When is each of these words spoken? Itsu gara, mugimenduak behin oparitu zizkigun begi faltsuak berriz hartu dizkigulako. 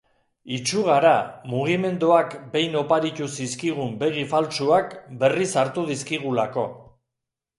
Itsu 0.55 0.79
gara, 0.85 1.11
mugimenduak 1.49 2.31
behin 2.55 2.77
oparitu 2.79 3.27
zizkigun 3.35 3.93
begi 4.01 4.25
faltsuak 4.33 4.95
berriz 5.25 5.49
hartu 5.65 5.87
dizkigulako. 5.91 6.65